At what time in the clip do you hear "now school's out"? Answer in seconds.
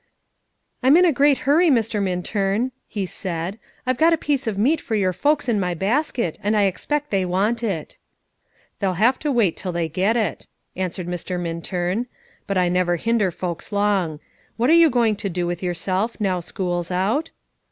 16.19-17.29